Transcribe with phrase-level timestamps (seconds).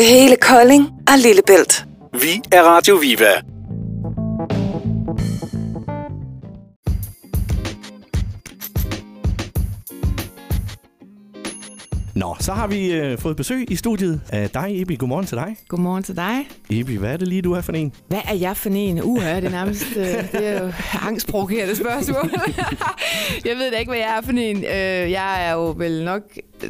[0.00, 1.86] Til hele Kolding og Lillebælt.
[2.12, 3.32] Vi er Radio Viva.
[12.14, 14.96] Nå, så har vi øh, fået besøg i studiet af dig, Ebi.
[14.96, 15.56] Godmorgen til dig.
[15.68, 16.48] Godmorgen til dig.
[16.70, 17.92] Ebi, hvad er det lige, du er for en?
[18.08, 19.02] Hvad er jeg for en?
[19.02, 20.72] Uha, det er nærmest øh, det er jo
[21.08, 22.30] angstprovokerende spørgsmål.
[23.48, 24.56] jeg ved da ikke, hvad jeg er for en.
[24.56, 26.22] Øh, jeg er jo vel nok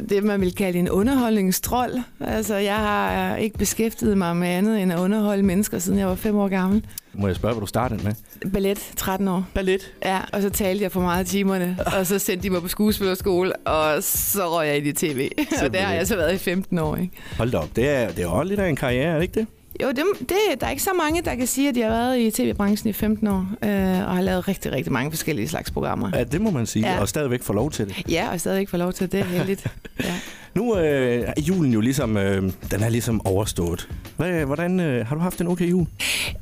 [0.09, 1.93] det, man vil kalde en underholdningstrold.
[2.19, 6.15] Altså, jeg har ikke beskæftiget mig med andet end at underholde mennesker, siden jeg var
[6.15, 6.85] fem år gammel.
[7.13, 8.13] Må jeg spørge, hvad du startede med?
[8.53, 9.45] Ballet, 13 år.
[9.53, 9.93] Ballet?
[10.05, 13.55] Ja, og så talte jeg for meget timerne, og så sendte de mig på skuespillerskole,
[13.55, 15.29] og så røg jeg ind i tv.
[15.63, 17.13] og der har jeg så været i 15 år, ikke?
[17.37, 19.39] Hold da op, det er, det er jo lidt af en karriere, er det ikke
[19.39, 19.47] det?
[19.81, 22.19] Jo, det, det, der er ikke så mange, der kan sige, at de har været
[22.19, 23.69] i tv-branchen i 15 år, øh,
[24.07, 26.11] og har lavet rigtig, rigtig mange forskellige slags programmer.
[26.13, 27.01] Ja, det må man sige, ja.
[27.01, 28.11] og stadigvæk få lov til det.
[28.11, 29.67] Ja, og stadigvæk få lov til det, det er heldigt.
[30.03, 30.13] Ja.
[30.55, 32.41] Nu øh, er julen jo ligesom, øh,
[32.71, 33.89] den er ligesom overstået.
[34.17, 35.87] Hvad, hvordan, øh, har du haft en okay jul?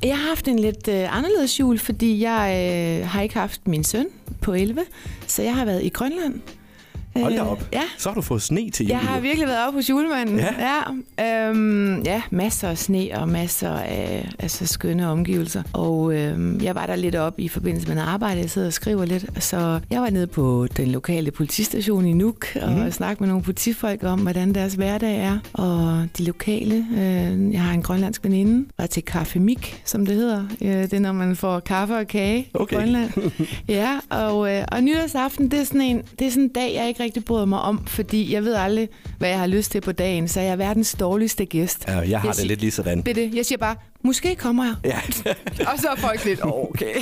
[0.02, 2.48] Jeg har haft en lidt øh, anderledes jul, fordi jeg
[3.02, 4.06] øh, har ikke haft min søn
[4.40, 4.80] på 11,
[5.26, 6.40] så jeg har været i Grønland.
[7.16, 7.60] Hold da op.
[7.60, 7.82] Øh, ja.
[7.98, 8.90] Så har du fået sne til jul.
[8.90, 10.38] Jeg har virkelig været oppe hos julemanden.
[10.38, 10.82] Ja.
[11.18, 15.62] Ja, øhm, ja masser af sne og masser af altså, skønne omgivelser.
[15.72, 18.40] Og øhm, jeg var der lidt op i forbindelse med noget arbejde.
[18.40, 19.42] Jeg sidder og skriver lidt.
[19.42, 22.90] Så jeg var nede på den lokale politistation i Nuuk og mm.
[22.90, 25.38] snakkede med nogle politifolk om, hvordan deres hverdag er.
[25.52, 26.86] Og de lokale.
[26.92, 28.68] Øh, jeg har en grønlandsk veninde.
[28.78, 30.44] Var til Kaffe Mik, som det hedder.
[30.62, 32.76] Øh, det er, når man får kaffe og kage okay.
[32.76, 33.10] i Grønland.
[33.68, 36.88] ja, og, øh, og nytårsaften, det er sådan en, det er sådan en dag, jeg
[36.88, 39.92] ikke rigtig bryder mig om, fordi jeg ved aldrig, hvad jeg har lyst til på
[39.92, 41.84] dagen, så jeg er verdens dårligste gæst.
[41.88, 43.02] Ja, jeg har jeg det lidt lige sådan.
[43.02, 43.34] Det det.
[43.34, 44.74] Jeg siger bare, måske kommer jeg.
[44.84, 45.32] Ja.
[45.72, 46.94] og så er folk lidt, oh, okay.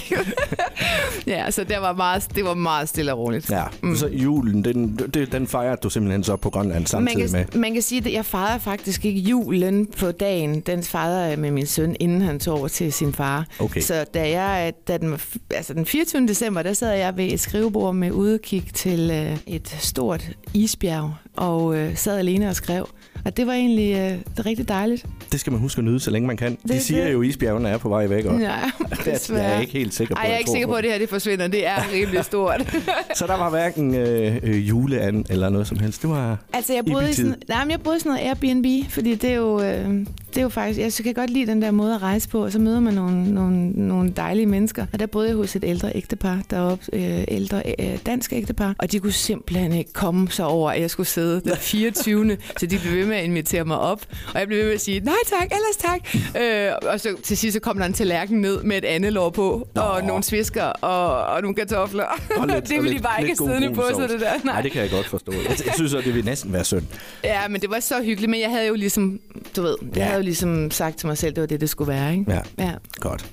[1.27, 3.51] ja, så det var, meget, det var meget stille og roligt.
[3.51, 3.97] Ja, mm.
[3.97, 7.61] så julen, den, den, den fejrede du simpelthen så på Grønland samtidig man kan, med?
[7.61, 10.61] Man kan sige, at jeg fejrede faktisk ikke julen på dagen.
[10.61, 13.47] Den fejrede jeg med min søn, inden han tog over til sin far.
[13.59, 13.81] Okay.
[13.81, 15.21] Så da jeg, da den,
[15.51, 16.27] altså den 24.
[16.27, 21.77] december, der sad jeg ved et skrivebord med udkig til øh, et stort isbjerg, og
[21.77, 22.89] øh, sad alene og skrev.
[23.25, 25.07] Og det var egentlig øh, det rigtig dejligt.
[25.33, 26.51] Det skal man huske at nyde, så længe man kan.
[26.63, 27.13] Det De er siger det.
[27.13, 28.25] jo, at isbjergene er på vej væk.
[28.25, 28.57] Og Ja,
[29.05, 30.19] det er jeg ikke helt sikker på.
[30.19, 31.49] Ej, jeg er ikke sikker på, at det her det forsvinder.
[31.49, 32.77] Det er rimelig stort.
[33.19, 36.03] Så der var hverken øh, øh, juleand eller noget som helst.
[36.03, 38.91] Det var altså, jeg boede, i sådan, nej, men jeg boede i sådan noget Airbnb,
[38.91, 39.89] fordi det er jo, øh,
[40.29, 40.99] det er jo faktisk...
[40.99, 43.35] Jeg kan godt lide den der måde at rejse på, og så møder man nogle,
[43.35, 44.87] nogle, nogle dejlige mennesker.
[44.93, 48.93] Og der boede jeg hos et ældre ægtepar deroppe, øh, ældre øh, dansk ægtepar, og
[48.93, 52.37] de kunne simpelthen ikke komme så over, at jeg skulle sidde den 24.
[52.61, 54.01] så de blev ved med at invitere mig op,
[54.35, 56.01] og jeg blev ved med at sige, nej tak, ellers tak.
[56.43, 59.31] Øh, og så til sidst så kom der en tallerken ned med et andet lår
[59.31, 59.81] på, Nå.
[59.83, 62.05] og nogle svisker og, og nogle kartofler.
[62.37, 64.11] Og lidt- det ville de bare ikke siddende på sovs.
[64.13, 64.33] det der.
[64.45, 65.33] Nej, det kan jeg godt forstå.
[65.33, 66.83] Jeg, jeg synes, at det vil næsten være synd.
[67.25, 69.21] Ja, men det var så hyggeligt, men jeg havde jo ligesom,
[69.57, 70.03] du ved, jeg Ja.
[70.05, 72.33] havde jo ligesom sagt til mig selv, det var det, det skulle være, ikke?
[72.33, 72.73] Ja, Ja.
[73.01, 73.27] godt.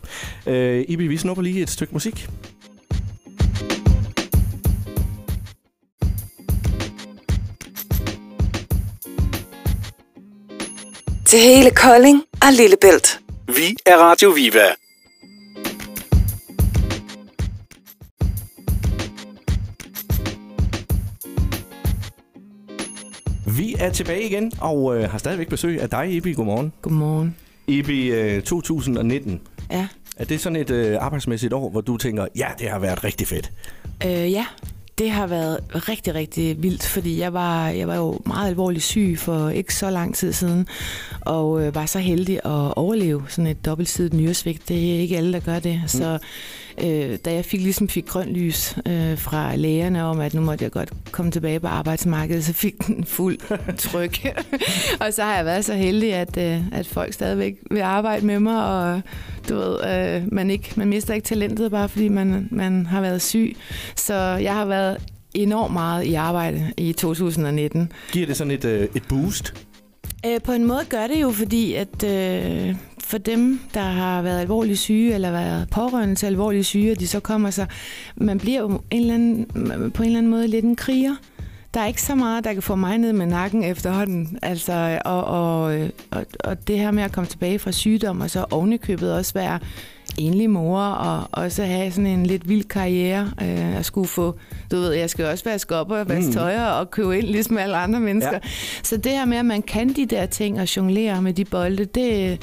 [0.48, 2.28] Øh, Ibi, vi snupper lige et stykke musik.
[11.36, 13.20] Til hele Kolding og Lillebælt.
[13.48, 14.66] Vi er Radio Viva.
[23.58, 26.34] Vi er tilbage igen, og øh, har stadigvæk besøg af dig, Ibi.
[26.34, 26.74] Godmorgen.
[26.82, 27.36] Godmorgen.
[27.68, 29.42] Ibi, øh, 2019.
[29.72, 29.88] Ja.
[30.18, 33.28] Er det sådan et øh, arbejdsmæssigt år, hvor du tænker, ja, det har været rigtig
[33.28, 33.52] fedt?
[34.06, 34.46] Øh, ja,
[34.98, 39.16] det har været rigtig, rigtig vildt, fordi jeg var, jeg var jo meget alvorligt syg
[39.18, 40.68] for ikke så lang tid siden,
[41.22, 44.70] og øh, var så heldig at overleve sådan et dobbeltsidigt nyresvigt.
[44.70, 45.82] Det er ikke alle, der gør det.
[45.88, 46.28] Så mm
[46.84, 50.64] øh, da jeg fik, ligesom fik grøn lys øh, fra lægerne om, at nu måtte
[50.64, 53.38] jeg godt komme tilbage på arbejdsmarkedet, så fik den fuld
[53.78, 54.18] tryk.
[55.02, 58.40] og så har jeg været så heldig, at, øh, at folk stadigvæk vil arbejde med
[58.40, 59.02] mig, og
[59.50, 63.22] du ved, øh, man, ikke, man mister ikke talentet, bare fordi man, man har været
[63.22, 63.56] syg.
[63.96, 64.98] Så jeg har været
[65.34, 67.92] enormt meget i arbejde i 2019.
[68.12, 69.54] Giver det sådan et, øh, et boost?
[70.26, 74.40] Øh, på en måde gør det jo, fordi at øh, for dem, der har været
[74.40, 77.68] alvorligt syge, eller været pårørende til alvorligt syge, og de så kommer sig,
[78.16, 79.46] man bliver jo en eller anden,
[79.92, 81.16] på en eller anden måde lidt en kriger.
[81.74, 84.40] Der er ikke så meget, der kan få mig ned med nakken efterhånden.
[84.42, 85.62] Altså, og, og,
[86.12, 89.60] og, og det her med at komme tilbage fra sygdom, og så ovenikøbet også være
[90.18, 93.32] enlig mor, og også have sådan en lidt vild karriere.
[93.42, 94.36] Øh, at skulle få,
[94.72, 96.34] du ved, jeg skal også vaske op og vaske Mm.
[96.34, 98.34] tøj og købe ind, ligesom alle andre mennesker.
[98.34, 98.50] Ja.
[98.84, 101.86] Så det her med, at man kan de der ting og jonglere med de bolde,
[101.86, 102.42] det,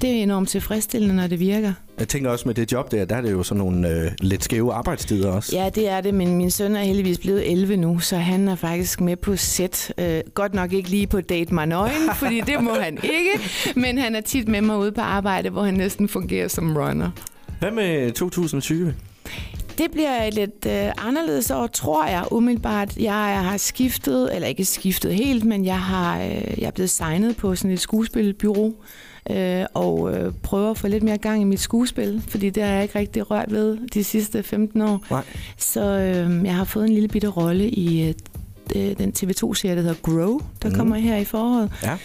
[0.00, 1.72] det er enormt tilfredsstillende, når det virker.
[1.98, 4.44] Jeg tænker også med det job der, der er det jo sådan nogle øh, lidt
[4.44, 5.56] skæve arbejdstider også.
[5.56, 8.54] Ja, det er det, men min søn er heldigvis blevet 11 nu, så han er
[8.54, 9.92] faktisk med på sæt.
[9.98, 13.30] Øh, godt nok ikke lige på date mig nøgen, fordi det må han ikke,
[13.76, 17.10] men han er tit med mig ude på arbejde, hvor han næsten fungerer som runner.
[17.60, 18.94] Hvad med 2020?
[19.78, 22.96] Det bliver et lidt øh, anderledes år, tror jeg, umiddelbart.
[22.96, 27.36] Jeg har skiftet, eller ikke skiftet helt, men jeg har øh, jeg er blevet signet
[27.36, 28.74] på sådan et skuespilbyrå,
[29.30, 32.70] øh, og øh, prøver at få lidt mere gang i mit skuespil, fordi det har
[32.70, 35.04] jeg ikke rigtig rørt ved de sidste 15 år.
[35.10, 35.24] Nej.
[35.56, 38.14] Så øh, jeg har fået en lille bitte rolle i
[38.76, 40.74] øh, den TV2-serie, der hedder Grow, der mm.
[40.74, 41.72] kommer her i foråret.
[41.82, 41.96] Ja.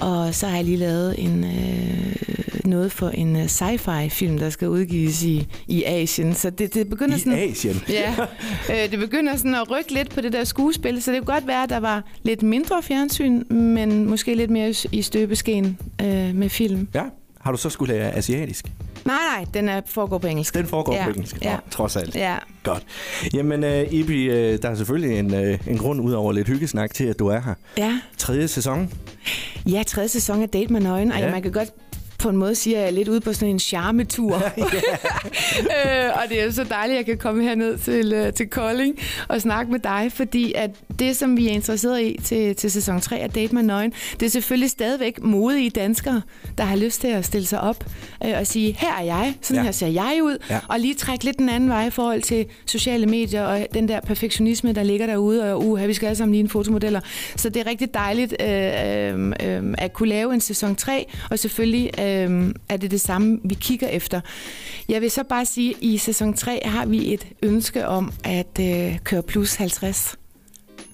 [0.00, 2.16] Og så har jeg lige lavet en, øh,
[2.64, 6.34] noget for en øh, sci-fi-film, der skal udgives i, i Asien.
[6.34, 7.38] Så det, det begynder I sådan...
[7.38, 7.82] Asien?
[7.88, 8.14] Ja,
[8.70, 11.46] øh, det begynder sådan at rykke lidt på det der skuespil, så det kunne godt
[11.46, 16.48] være, at der var lidt mindre fjernsyn, men måske lidt mere i støbeskeen øh, med
[16.48, 16.88] film.
[16.94, 17.02] Ja.
[17.40, 18.66] Har du så skulle lære asiatisk?
[19.04, 20.54] Nej, nej, den er, foregår på engelsk.
[20.54, 22.14] Den foregår ja, på engelsk, Ja, Nå, trods alt.
[22.14, 22.36] ja.
[22.62, 22.82] Godt.
[23.34, 26.94] Jamen, uh, Ibi, uh, der er selvfølgelig en, uh, en grund ud over lidt hyggesnak
[26.94, 27.54] til, at du er her.
[27.78, 28.00] ja.
[28.18, 28.92] Tredje sæson.
[29.66, 31.12] Ja, tredje sæson af Date med Nøgen.
[31.12, 31.30] Ej, Ja.
[31.30, 31.68] man kan godt
[32.24, 34.34] på en måde sige, at jeg er lidt ude på sådan en charmetur.
[35.76, 38.98] øh, og det er så dejligt, at jeg kan komme herned til, øh, til Kolding
[39.28, 43.00] og snakke med dig, fordi at det, som vi er interesseret i til, til sæson
[43.00, 46.22] 3 af Date med Nøgen, det er selvfølgelig stadigvæk modige danskere,
[46.58, 47.84] der har lyst til at stille sig op
[48.24, 49.60] øh, og sige, her er jeg, sådan Ja.
[49.60, 49.64] ja.
[49.64, 50.58] her ser jeg ud, Ja.
[50.68, 54.00] og lige trække lidt den anden vej i forhold til sociale medier og den der
[54.00, 57.00] perfektionisme, der ligger derude, og uha, vi skal alle sammen ligne fotomodeller.
[57.36, 61.38] Så det er rigtig dejligt øh, øh, øh, at kunne lave en sæson 3, og
[61.38, 62.04] selvfølgelig øh,
[62.68, 64.20] er det det samme, vi kigger efter.
[64.88, 68.60] Jeg vil så bare sige, at i sæson 3 har vi et ønske om at
[68.60, 70.16] øh, køre plus 50.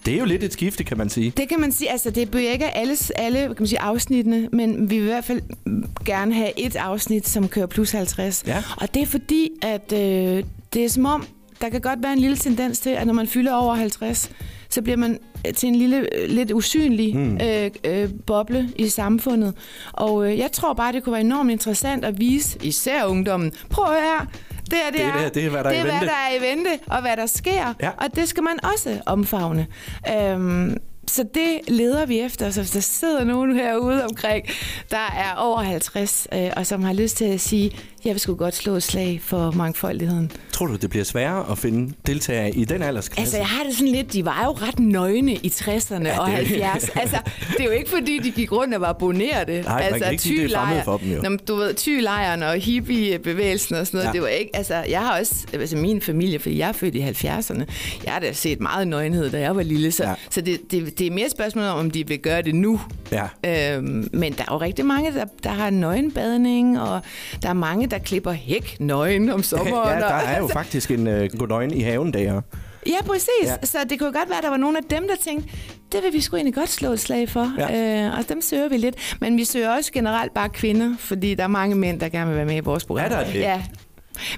[0.07, 1.33] Det er jo lidt et skifte, kan man sige.
[1.37, 4.91] Det kan man sige, altså det bliver ikke alle, alle kan man sige, afsnittene, men
[4.91, 5.43] vi vil i hvert fald
[6.05, 8.45] gerne have et afsnit, som kører plus 50.
[8.47, 8.63] Ja.
[8.77, 11.27] Og det er fordi, at øh, det er som om,
[11.61, 14.31] der kan godt være en lille tendens til, at når man fylder over 50,
[14.71, 17.39] så bliver man øh, til en lille, øh, lidt usynlig mm.
[17.43, 19.55] øh, øh, boble i samfundet.
[19.93, 23.85] Og øh, jeg tror bare, det kunne være enormt interessant at vise, især ungdommen, prøv
[23.85, 24.27] at høre her,
[24.71, 25.83] det, er, det, Det er er, det- det er, hvad der er det i er,
[25.85, 27.75] hvad vente." der er i vente, og hvad der sker.
[27.83, 27.91] Ja.
[27.91, 29.67] Og det skal man også omfavne.
[30.19, 30.77] Øhm,
[31.09, 32.51] så det leder vi efter.
[32.51, 34.47] Så hvis der sidder nogen herude omkring,
[34.91, 37.71] der er over 50, øh, og som har lyst til at sige,
[38.05, 40.33] jeg vil sgu godt slå et slag for mangfoldigheden.
[40.53, 43.21] Tror du, det bliver sværere at finde deltagere i den aldersklasse?
[43.21, 46.31] Altså, jeg har det sådan lidt, de var jo ret nøgne i 60'erne Ja, og
[46.31, 47.01] det- 70'erne.
[47.01, 47.17] Altså,
[47.51, 49.53] det er jo ikke fordi, de gik rundt og var bonerte.
[49.69, 51.23] man altså, kan ikke sige, det er for dem, jo.
[51.23, 54.13] Nå, men du ved, tylejren og hippiebevægelsen og sådan noget, Ja.
[54.13, 57.01] det var ikke, altså, jeg har også, altså min familie, fordi jeg er født i
[57.01, 57.65] 70'erne,
[58.05, 60.15] jeg har da set meget nøgenhed, da jeg var lille, så, Ja.
[60.31, 62.81] så det, det, det er mere spørgsmål om, om de vil gøre det nu.
[63.13, 63.77] Ja.
[63.77, 67.01] Øhm, men der er jo rigtig mange, der, der har nøgenbadning, og
[67.43, 69.89] der er mange, der klipper hæk nøgen om sommeren.
[69.89, 72.41] ja, der er jo faktisk en uh, godøjne i haven der.
[72.87, 73.29] Ja, præcis.
[73.45, 73.57] Ja.
[73.63, 75.49] Så det kunne godt være, at der var nogle af dem, der tænkte,
[75.93, 77.53] det vil vi sgu egentlig godt slå et slag for.
[77.59, 78.07] Ja.
[78.07, 79.17] Øh, og dem søger vi lidt.
[79.21, 82.37] Men vi søger også generelt bare kvinder, fordi der er mange mænd, der gerne vil
[82.37, 83.05] være med i vores program.
[83.05, 83.35] Er der det?
[83.35, 83.63] Ja.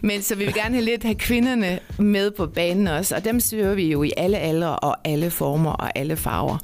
[0.02, 3.40] Men så vi vil gerne have lidt have kvinderne med på banen også, og dem
[3.40, 6.58] søger vi jo i alle aldre og alle former og alle farver.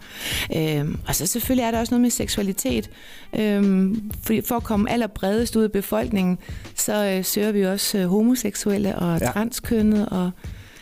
[0.56, 2.90] Øhm, og så selvfølgelig er der også noget med seksualitet.
[3.38, 6.38] Øhm, fordi for at komme allerbredest ud af befolkningen,
[6.74, 9.26] så øh, søger vi også øh, homoseksuelle og Ja.
[9.30, 10.30] transkønnet og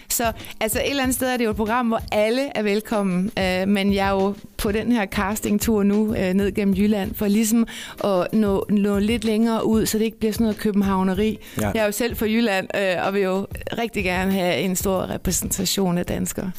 [0.08, 3.31] så altså et eller andet sted er det jo et program, hvor alle er velkommen,
[3.38, 7.27] øh, men jeg er jo på den her castingtur nu øh, ned gennem Jylland, for
[7.29, 7.67] ligesom
[8.05, 11.39] at nå, nå lidt længere ud, så det ikke bliver sådan noget københavneri.
[11.60, 11.70] Ja.
[11.75, 13.46] Jeg er jo selv fra Jylland, øh, og vil jo
[13.79, 16.51] rigtig gerne have en stor repræsentation af danskere.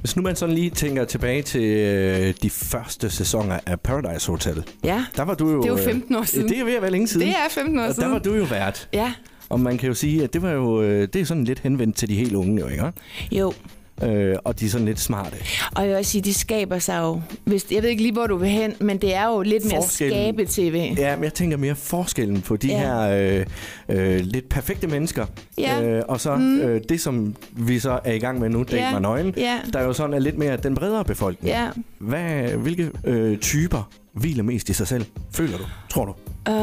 [0.00, 4.64] Hvis nu man sådan lige tænker tilbage til øh, de første sæsoner af Paradise Hotel.
[4.84, 5.56] Ja, Der var du jo...
[5.62, 6.48] Det er jo øh, 15 år siden.
[6.48, 7.26] Det er ved at være længe siden.
[7.26, 8.10] det er 15 år Og der siden.
[8.12, 8.88] var du jo vært.
[8.92, 9.12] Ja,
[9.52, 11.96] Og man kan jo sige, at det var jo øh, det er sådan lidt henvendt
[11.96, 12.84] til de helt unge, jo, ikke?
[13.32, 13.52] jo.
[14.02, 15.36] Øh, og de er sådan lidt smarte.
[15.76, 17.20] Og jeg vil også sige, de skaber sig jo...
[17.44, 19.82] Hvis, jeg ved ikke lige, hvor du vil hen, men det er jo lidt mere
[19.82, 20.94] skabe-tv.
[20.98, 22.78] Ja, men jeg tænker mere forskellen på de Ja.
[22.78, 23.00] her
[23.38, 23.46] øh,
[24.16, 25.26] øh, lidt perfekte mennesker,
[25.58, 25.82] Ja.
[25.82, 26.60] øh, og så mm.
[26.60, 28.90] øh, det, som vi så er i gang med nu, Date Ja.
[28.92, 29.58] mig nøgen, Ja.
[29.72, 31.54] der er jo sådan er lidt mere den bredere befolkning.
[31.54, 31.68] Ja.
[31.98, 35.04] Hvad, hvilke øh, typer hviler mest i sig selv,
[35.34, 36.14] føler du, tror du?
[36.48, 36.54] Uh,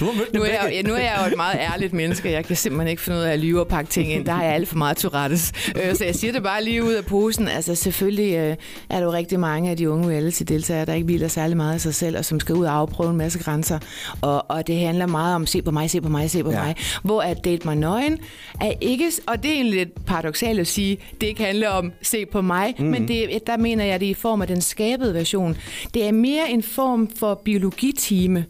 [0.00, 2.30] Du har mødt Nu er, jeg, ja, nu er jeg jo et meget ærligt menneske.
[2.30, 4.24] Jeg kan simpelthen ikke finde ud af at lyve og pakke ting ind.
[4.26, 5.52] Der har jeg alt for meget Tourettes.
[5.76, 7.48] Øh, så jeg siger det bare lige ud af posen.
[7.48, 8.56] Altså selvfølgelig øh,
[8.90, 11.80] er der jo rigtig mange af de unge reality-deltagere, der ikke hviler særlig meget af
[11.80, 13.78] sig selv, og som skal ud og afprøve en masse grænser.
[14.20, 16.62] Og, og det handler meget om, se på mig, se på mig, se på Ja.
[16.64, 16.76] mig.
[17.02, 18.18] Hvor at Date mig nøgen
[18.60, 19.12] er ikke...
[19.26, 22.74] Og det er egentlig lidt paradoxalt at sige, det ikke handler om, se på mig.
[22.78, 22.84] Mm.
[22.84, 25.56] Men det, der mener jeg, det er i form af den skabede version.
[25.94, 28.46] Det er mere en form for biologitime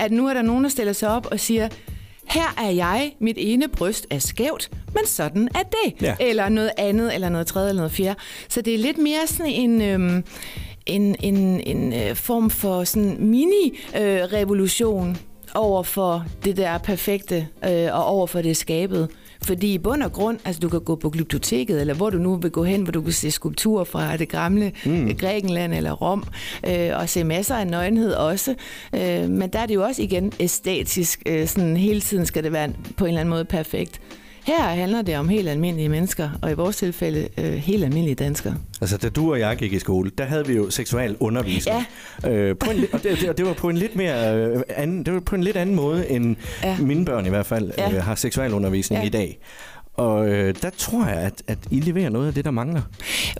[0.00, 1.68] at nu er der nogen, der stiller sig op og siger,
[2.24, 6.02] her er jeg, mit ene bryst er skævt, men sådan er det.
[6.02, 6.16] Ja.
[6.20, 8.20] Eller noget andet, eller noget tredje, eller noget fjerde.
[8.48, 9.82] Så det er lidt mere sådan en...
[9.82, 10.24] Øhm,
[10.86, 15.16] en, en, en øh, form for sådan mini-revolution
[15.54, 19.08] over for det der perfekte, øh, og over for det skabede.
[19.44, 22.36] Fordi i bund og grund, altså du kan gå på glyptoteket, eller hvor du nu
[22.36, 25.16] vil gå hen, hvor du kan se skulpturer fra det gamle mm.
[25.16, 26.24] Grækenland eller Rom,
[26.66, 28.54] øh, og se masser af nøgenhed også.
[28.94, 32.52] Øh, men der er det jo også igen æstetisk, øh, sådan hele tiden skal det
[32.52, 34.00] være på en eller anden måde perfekt.
[34.50, 38.54] Her handler det om helt almindelige mennesker, og i vores tilfælde øh, helt almindelige danskere.
[38.80, 41.84] Altså, da du og jeg gik i skole, der havde vi jo seksual undervisning.
[42.22, 42.30] Ja.
[42.30, 45.20] Øh, på en, og det, det, var på en lidt mere øh, anden, det var
[45.20, 46.76] på en lidt anden måde, end ja.
[46.78, 47.90] Mine børn i hvert fald Ja.
[47.92, 49.02] øh, har seksualundervisning.
[49.02, 49.06] Ja.
[49.06, 49.38] i dag.
[49.94, 52.82] Og øh, der tror jeg, at, at I leverer noget af det, der mangler.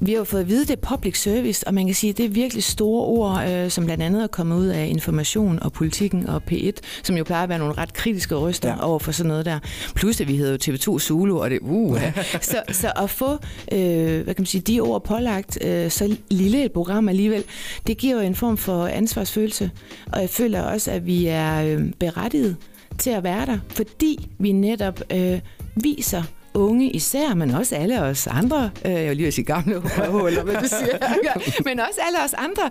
[0.00, 2.16] Vi har jo fået at vide, det er public service, og man kan sige, at
[2.16, 5.72] det er virkelig store ord, øh, som blandt andet er kommet ud af information og
[5.72, 6.70] politikken og P1,
[7.02, 8.74] som jo plejer at være nogle ret kritiske røster Ja.
[8.74, 8.84] ja.
[8.86, 9.58] over for sådan noget der.
[9.94, 12.00] Plus at vi hedder jo TV2 Zulu, og det uh,
[12.40, 13.32] så, så at få
[13.72, 17.44] øh, hvad kan man sige, de ord pålagt øh, så lille et program alligevel,
[17.86, 19.70] det giver jo en form for ansvarsfølelse.
[20.12, 22.56] Og jeg føler også, at vi er øh, berettiget
[22.98, 25.40] til at være der, fordi vi netop øh,
[25.76, 26.22] viser
[26.54, 30.54] unge især, men også alle os andre, øh, jeg vil lige sige gamle eller hvad
[30.54, 32.70] du siger, men også alle os andre,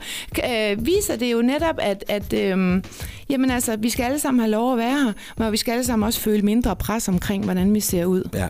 [0.72, 2.84] øh, viser det jo netop, at, at øh,
[3.30, 5.84] jamen altså, vi skal alle sammen have lov at være her, men vi skal alle
[5.84, 8.30] sammen også føle mindre pres omkring, hvordan vi ser ud.
[8.34, 8.48] Ja.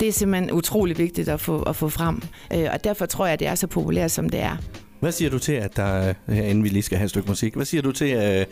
[0.00, 2.22] Det er simpelthen utrolig vigtigt at få, at få frem,
[2.54, 4.56] øh, og derfor tror jeg, at det er så populært, som det er.
[5.00, 7.54] Hvad siger du til, at der, her, inden vi lige skal have et stykke musik,
[7.54, 8.46] hvad siger du til, øh,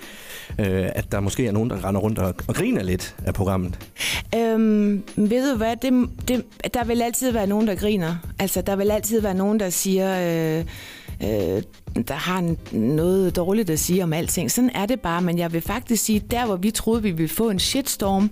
[0.59, 3.79] øh, at der måske er nogen, der render rundt og, og griner lidt af programmet?
[4.35, 8.17] Øhm, ved du hvad, det, det, der vil altid være nogen, der griner.
[8.39, 10.65] Altså, der vil altid være nogen, der siger, øh,
[11.23, 11.63] øh,
[12.09, 14.51] der har noget dårligt at sige om alting.
[14.51, 17.29] Sådan er det bare, men jeg vil faktisk sige, der hvor vi troede, vi ville
[17.29, 18.31] få en shitstorm,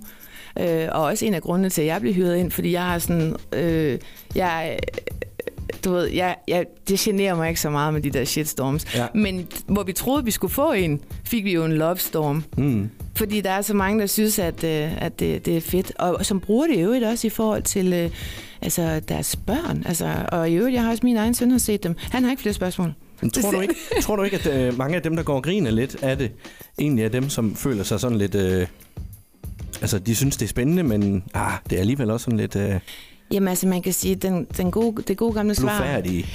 [0.59, 2.99] øh, og også en af grundene til, at jeg blev hyret ind, fordi jeg har
[2.99, 3.99] sådan, øh,
[4.35, 4.79] jeg,
[5.85, 8.95] du ved, jeg, jeg, det generer mig ikke så meget med de der shitstorms.
[8.95, 9.07] Ja.
[9.15, 12.43] Men hvor vi troede, vi skulle få en, fik vi jo en love storm.
[12.57, 12.89] Mm.
[13.15, 15.91] Fordi der er så mange, der synes, at, øh, at det, det er fedt.
[15.99, 18.09] Og som bruger det i øvrigt også i forhold til øh,
[18.61, 19.83] altså deres børn.
[19.85, 21.95] Altså, og i øvrigt, jeg har også min egen søn har set dem.
[22.11, 22.93] Han har ikke flere spørgsmål.
[23.21, 25.43] Men Tror du ikke, tror du ikke at øh, mange af dem, der går og
[25.43, 26.31] griner lidt af det,
[26.79, 28.35] egentlig er dem, som føler sig sådan lidt...
[28.35, 28.67] Øh,
[29.81, 32.79] altså, de synes, det er spændende, men ah, det er alligevel også sådan lidt øh,
[33.31, 35.77] Jamen altså, man kan sige, den, den gode, det gode gamle svar...
[35.79, 36.25] blufærdige.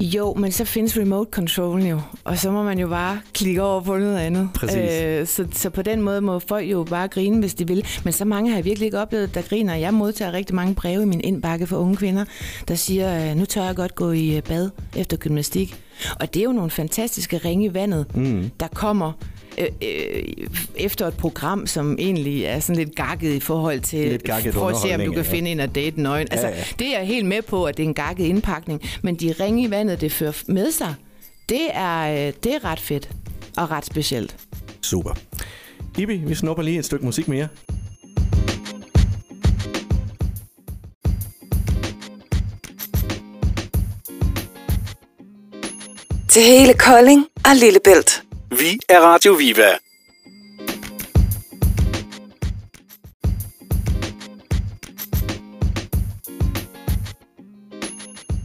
[0.00, 3.80] Jo, men så findes remote control jo, og så må man jo bare klikke over
[3.80, 4.48] på noget andet.
[4.54, 5.02] Præcis.
[5.02, 7.86] Øh, så, så på den måde må folk jo bare grine, hvis de vil.
[8.04, 9.74] Men så mange har jeg virkelig ikke oplevet, der griner.
[9.74, 12.24] Jeg modtager rigtig mange breve i min indbakke for unge kvinder,
[12.68, 15.80] der siger, øh, nu tør jeg godt gå i øh, bad efter gymnastik.
[16.20, 18.50] Og det er jo nogle fantastiske ringe i vandet, Mm.
[18.60, 19.12] der kommer
[19.60, 20.22] øh, øh,
[20.76, 24.68] efter et program, som egentlig er sådan lidt gakket i forhold til, Lidt gakket for
[24.68, 25.30] at se, om du kan ja.
[25.32, 26.28] finde en at date nøgen.
[26.30, 26.64] Altså, Ja, ja.
[26.78, 29.62] det er jeg helt med på, at det er en gakket indpakning, men de ringe
[29.62, 30.94] i vandet, det fører med sig,
[31.48, 33.10] det er, øh, det er ret fedt
[33.56, 34.36] og ret specielt.
[34.82, 35.10] Super.
[35.98, 37.48] Ibi, vi snupper lige et stykke musik mere.
[46.28, 48.27] Til hele Kolding og Lillebælt.
[48.50, 49.62] Vi er Radio Viva.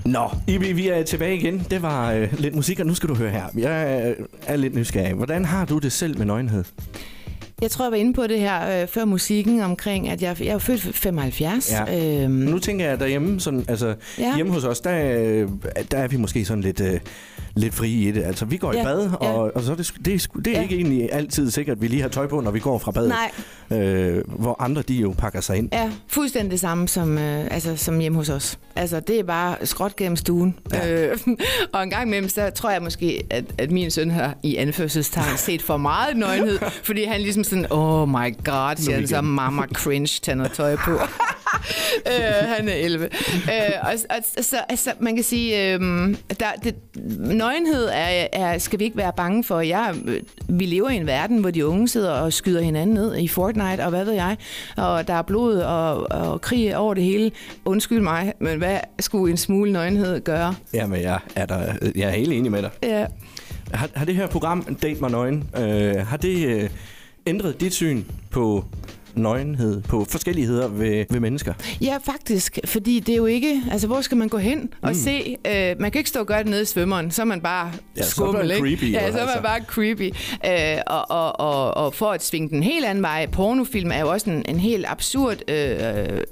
[0.06, 1.66] Nå, Ibi, vi er tilbage igen.
[1.70, 3.46] Det var øh, lidt musik, og nu skal du høre her.
[3.58, 4.14] Jeg er,
[4.48, 5.14] er lidt nysgerrig.
[5.14, 6.64] Hvordan har du det selv med nøgenhed?
[7.64, 10.48] Jeg tror, jeg var inde på det her øh, før musikken omkring, at jeg, jeg
[10.54, 11.72] er født 75.
[11.72, 12.24] Ja.
[12.24, 14.36] Øhm, Nu tænker jeg derhjemme, sådan, altså Ja.
[14.36, 15.50] hjemme hos os, der, øh,
[15.92, 17.00] der er vi måske sådan lidt, øh,
[17.56, 18.24] lidt frie i det.
[18.24, 19.28] Altså, vi går i Ja, bad, ja.
[19.28, 20.62] og, og så er det, det er, det er Ja.
[20.62, 23.08] ikke egentlig altid sikkert, at vi lige har tøj på, når vi går fra bad.
[23.08, 23.32] nej,
[23.72, 25.70] Øh, hvor andre, de jo pakker sig ind.
[25.74, 28.60] Ja, fuldstændig det samme som, øh, altså, som hjemme hos os.
[28.76, 30.56] Altså, det er bare skråt gennem stuen.
[30.74, 31.08] Ja.
[31.08, 31.18] Øh,
[31.74, 35.38] og en gang imellem, så tror jeg måske, at, at min søn har i anførselstegn
[35.38, 39.66] set for meget nøgenhed, fordi han ligesom sådan, oh my god, siger han så, mama
[39.74, 40.92] cringe, tag noget tøj på.
[42.12, 43.06] øh, han er 11.
[43.06, 43.10] Øh,
[43.82, 45.80] og, og, så, altså, man kan sige, øh,
[46.40, 46.76] der, det,
[47.20, 49.60] nøgenhed er, er, skal vi ikke være bange for.
[49.60, 53.18] Jeg, øh, vi lever i en verden, hvor de unge sidder og skyder hinanden ned
[53.18, 54.38] i Fortnite, og hvad ved jeg,
[54.78, 57.32] og der er blod og, og krig over det hele.
[57.66, 60.56] Undskyld mig, men hvad skulle en smule nøgenhed gøre?
[60.74, 62.72] Jamen, jeg er, der, jeg er helt enig med dig.
[62.84, 63.06] Ja.
[63.74, 66.70] Har, har det her program, Date mig nøgen, øh, har det øh,
[67.28, 68.66] ændret dit syn på
[69.16, 71.54] nøgenhed på forskelligheder ved, ved mennesker.
[71.82, 73.62] Ja, faktisk, fordi det er jo ikke...
[73.72, 74.96] Altså, hvor skal man gå hen og mm.
[74.96, 75.38] se...
[75.48, 77.72] Øh, man kan ikke stå og gøre det nede i svømmeren, så er man bare
[77.98, 78.78] Ja, så er man skummel, ikke?
[78.78, 79.42] creepy, Ja, så er man altså.
[79.42, 80.14] bare creepy.
[80.46, 84.12] Øh, og, og, og, og for at svinge den helt anden vej, pornofilm er jo
[84.12, 85.58] også en, en helt absurd, øh,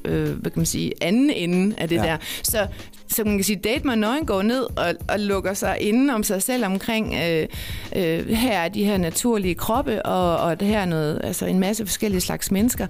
[0.06, 2.02] øh, hvad kan man sige, anden ende af det ja.
[2.02, 2.18] der.
[2.44, 2.68] Så,
[3.12, 6.24] så man kan sige, date mig nøgen går ned og, og lukker sig inden om
[6.24, 7.48] sig selv omkring, øh,
[7.96, 11.60] øh, her er de her naturlige kroppe, og, og det her er noget, altså en
[11.60, 12.88] masse forskellige slags mennesker.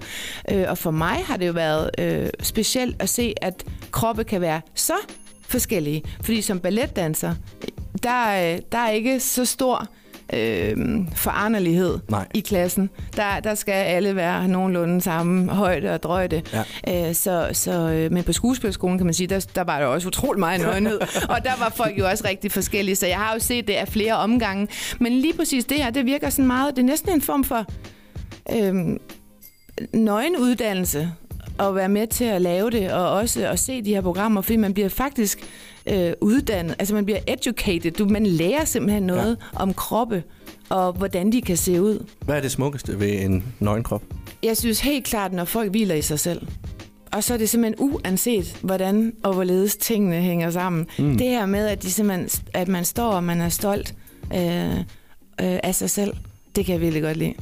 [0.50, 4.40] Øh, og for mig har det jo været øh, specielt at se, at kroppe kan
[4.40, 4.96] være så
[5.42, 6.02] forskellige.
[6.22, 7.34] Fordi som balletdanser,
[8.02, 9.88] der, øh, der er ikke så stor
[10.32, 10.76] øh,
[11.14, 12.26] foranderlighed Nej.
[12.34, 12.90] i klassen.
[13.16, 16.42] Der, der skal alle være nogenlunde samme højde og drøjde.
[16.86, 17.08] Ja.
[17.08, 20.08] Øh, så, så, øh, men på skuespilskolen kan man sige, der, der var der også
[20.08, 21.00] utrolig meget nøgenhed.
[21.34, 23.88] og der var folk jo også rigtig forskellige, så jeg har jo set det af
[23.88, 24.68] flere omgange.
[25.00, 27.64] Men lige præcis det her, det virker sådan meget, det er næsten en form for
[28.52, 28.74] øh,
[29.92, 31.12] nøgenuddannelse
[31.60, 34.56] at være med til at lave det, og også at se de her programmer, fordi
[34.56, 35.38] man bliver faktisk
[35.86, 39.60] øh, uddannet, altså man bliver educated, du, man lærer simpelthen noget ja.
[39.60, 40.22] om kroppe,
[40.68, 42.06] og hvordan de kan se ud.
[42.24, 44.02] Hvad er det smukkeste ved en nøgenkrop?
[44.42, 46.46] Jeg synes helt klart, når folk hviler i sig selv,
[47.12, 50.86] og så er det simpelthen uanset, hvordan og hvorledes tingene hænger sammen.
[50.98, 51.18] Mm.
[51.18, 53.94] Det her med, at, de simpelthen, at man står og man er stolt
[54.34, 54.84] øh, øh,
[55.38, 56.14] af sig selv,
[56.56, 57.34] det kan jeg virkelig godt lide.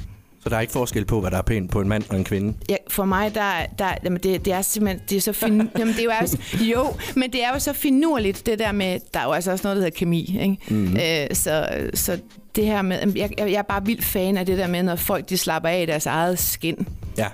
[0.42, 2.24] Så der er ikke forskel på, hvad der er pænt på en mand og en
[2.24, 2.54] kvinde?
[2.68, 5.94] Ja, for mig, der, der, jamen det, det er simpelthen, det er så fin, jamen
[5.94, 9.20] det er jo, også, jo, men det er jo så finurligt, det der med, der
[9.20, 10.56] er jo altså også noget, der hedder kemi, ikke?
[10.68, 10.96] Mm-hmm.
[10.96, 12.18] Øh, så, så
[12.56, 14.96] det her med, jeg, jeg jeg er bare vildt fan af det der med, når
[14.96, 16.88] folk de slapper af i deres eget skin.
[17.18, 17.26] Ja.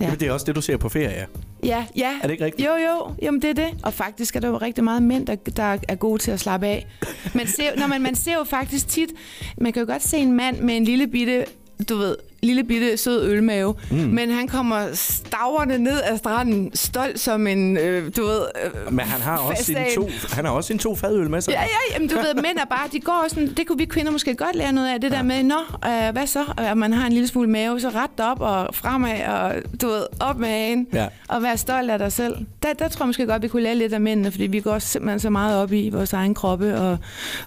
[0.00, 0.04] Ja.
[0.04, 0.14] ja.
[0.14, 1.26] Det er også det, du ser på ferie.
[1.64, 2.18] Ja, ja.
[2.22, 2.68] Er det ikke rigtigt?
[2.68, 3.68] Jo, jo, jamen det er det.
[3.82, 6.66] Og faktisk er der jo rigtig meget mænd, der, der er gode til at slappe
[6.66, 6.86] af.
[7.34, 9.10] Man ser, når man, man ser jo faktisk tit,
[9.58, 11.44] man kan jo godt se en mand med en lille bitte,
[11.88, 13.96] du ved, lille bitte sød ølmave, mm.
[13.96, 18.40] men han kommer stavrende ned af stranden, stolt som en, øh, du ved...
[18.64, 21.52] Øh, Men han har også sine to, han har også sine to fadøl med sig.
[21.52, 24.12] Ja, ja, jamen, du ved, mænd er bare, de går sådan, det kunne vi kvinder
[24.12, 25.54] måske godt lære noget af, det der med, nå,
[25.86, 29.20] øh, hvad så, at man har en lille smule mave, så ret op og fremad,
[29.26, 31.06] og du ved, op med hagen, Ja.
[31.28, 32.36] og være stolt af dig selv.
[32.62, 34.78] Der, der tror jeg måske godt, vi kunne lære lidt af mændene, fordi vi går
[34.78, 36.98] simpelthen så meget op i vores egen kroppe, og,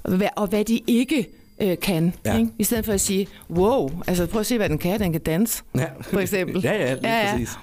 [0.03, 1.27] og, hvad, og hvad de ikke
[1.61, 2.13] øh, kan.
[2.25, 2.37] Ja.
[2.37, 2.51] Ikke?
[2.59, 5.21] I stedet for at sige, wow, altså prøv at se, hvad den kan, den kan
[5.21, 5.63] danse.
[5.75, 5.85] Ja.
[6.01, 6.61] For eksempel.
[6.63, 7.57] ja, ja, lige Ja, ja, præcis.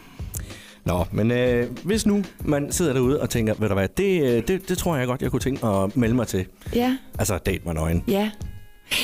[0.85, 4.43] Nå, men øh, hvis nu man sidder derude og tænker, ved du hvad, det, øh,
[4.49, 6.47] det, det tror jeg godt, jeg kunne tænke at melde mig til.
[6.75, 6.97] Ja.
[7.19, 8.05] Altså, date mig nøgen.
[8.09, 8.31] Ja.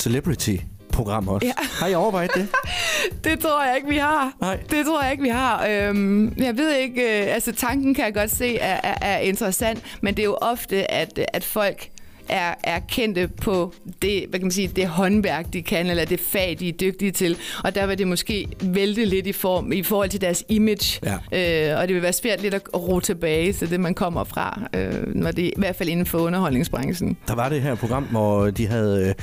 [0.88, 1.46] celebrity-program også.
[1.46, 1.52] Ja.
[1.80, 2.48] Har I overvejet det?
[3.24, 4.32] Det tror jeg ikke, vi har.
[4.40, 4.56] Nej.
[4.70, 5.66] Det tror jeg ikke, vi har.
[5.66, 9.82] Øhm, jeg ved ikke, øh, altså tanken kan jeg godt se er, er, er interessant,
[10.00, 11.88] men det er jo ofte, at, at folk
[12.28, 13.72] er, er kendte på
[14.02, 17.10] det, hvad kan man sige, det håndværk, de kan, eller det fag, de er dygtige
[17.10, 17.36] til.
[17.64, 21.00] Og der vil det måske vælte lidt i, form, i forhold til deres image.
[21.32, 21.72] Ja.
[21.72, 24.60] Øh, og det vil være svært lidt at ro tilbage til det, man kommer fra,
[24.74, 27.16] øh, når det, i hvert fald inden for underholdningsbranchen.
[27.28, 29.08] Der var det her program, hvor de havde...
[29.08, 29.14] Øh,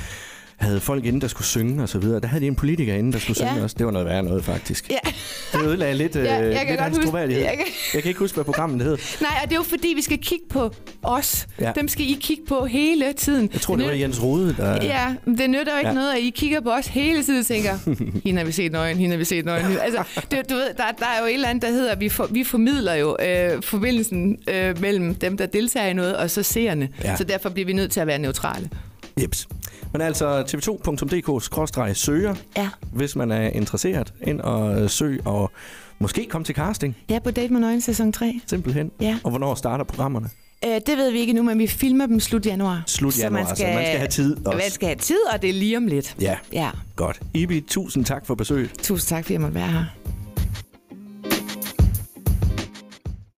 [0.56, 2.20] havde folk inde, der skulle synge og så videre.
[2.20, 3.50] Der havde de en politiker inde, der skulle Ja.
[3.52, 3.76] synge også.
[3.78, 4.90] Det var noget værre noget, faktisk.
[4.90, 4.98] Ja.
[5.52, 7.44] Det ødelagde lidt, Ja, ja, jeg øh, kan lidt hans huske- troværdighed.
[7.44, 8.96] jeg kan- jeg kan ikke huske, hvad programmet det hed.
[9.20, 11.46] Nej, og det er jo fordi, vi skal kigge på os.
[11.60, 11.72] Ja.
[11.74, 13.50] Dem skal I kigge på hele tiden.
[13.52, 14.84] Jeg tror, det var nytter- Jens Rode, der...
[14.84, 15.94] Ja, men det nytter jo ikke ja.
[15.94, 17.78] Noget, at I kigger på os hele tiden og tænker,
[18.24, 19.78] hende har vi set nøgen, hende har vi set nøgen.
[19.82, 22.08] Altså, det, du ved, der, der er jo et eller andet, der hedder, at vi,
[22.08, 26.42] for, vi formidler jo øh, forbindelsen øh, mellem dem, der deltager i noget, og så
[26.42, 26.88] seerne.
[27.04, 27.16] Ja.
[27.16, 28.68] Så derfor bliver vi nødt til at være neutrale.
[29.22, 29.48] Jeps.
[29.92, 32.68] Men altså tv2.dk-søger, Ja.
[32.92, 35.50] hvis man er interesseret, ind og øh, søg og
[35.98, 38.40] måske komme til casting, Ja, på Date med Nøgen sæson 3.
[38.46, 38.90] simpelthen.
[39.00, 39.18] Ja.
[39.24, 40.28] Og hvornår starter programmerne?
[40.64, 42.82] Øh, det ved vi ikke nu, men vi filmer dem slut januar.
[42.86, 44.58] Slut Så januar, så man skal have tid også.
[44.58, 46.16] Man skal have tid, og det er lige om lidt.
[46.20, 47.20] Ja, Ja, godt.
[47.34, 48.70] Ibi, tusind tak for besøget.
[48.82, 49.84] tusind tak, fordi jeg måtte være her.